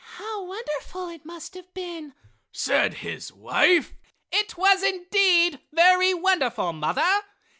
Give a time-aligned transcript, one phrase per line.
[0.15, 2.15] "How wonderful it must have been!"
[2.51, 3.93] said his wife.
[4.31, 7.21] "It was indeed very wonderful, mother.